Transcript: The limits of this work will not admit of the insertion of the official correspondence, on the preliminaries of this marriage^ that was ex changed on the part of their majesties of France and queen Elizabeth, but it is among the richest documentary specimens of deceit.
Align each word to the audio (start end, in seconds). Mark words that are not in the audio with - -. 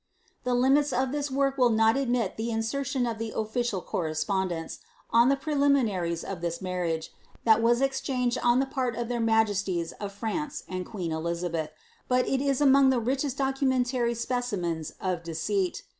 The 0.45 0.55
limits 0.55 0.91
of 0.93 1.11
this 1.11 1.29
work 1.29 1.59
will 1.59 1.69
not 1.69 1.95
admit 1.95 2.31
of 2.31 2.37
the 2.37 2.49
insertion 2.49 3.05
of 3.05 3.19
the 3.19 3.31
official 3.35 3.81
correspondence, 3.81 4.79
on 5.11 5.29
the 5.29 5.35
preliminaries 5.35 6.23
of 6.23 6.41
this 6.41 6.57
marriage^ 6.57 7.09
that 7.43 7.61
was 7.61 7.83
ex 7.83 8.01
changed 8.01 8.39
on 8.41 8.59
the 8.59 8.65
part 8.65 8.95
of 8.95 9.09
their 9.09 9.19
majesties 9.19 9.91
of 9.99 10.11
France 10.11 10.63
and 10.67 10.87
queen 10.87 11.11
Elizabeth, 11.11 11.69
but 12.07 12.27
it 12.27 12.41
is 12.41 12.61
among 12.61 12.89
the 12.89 12.99
richest 12.99 13.37
documentary 13.37 14.15
specimens 14.15 14.93
of 14.99 15.21
deceit. 15.21 15.83